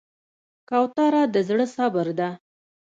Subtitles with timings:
[0.69, 2.29] کوتره د زړه صبر ده.